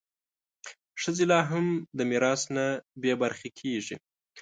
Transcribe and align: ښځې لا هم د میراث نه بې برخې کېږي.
ښځې 1.01 1.25
لا 1.31 1.39
هم 1.49 1.65
د 1.97 1.99
میراث 2.09 2.41
نه 2.55 2.65
بې 3.01 3.13
برخې 3.21 3.49
کېږي. 3.59 3.95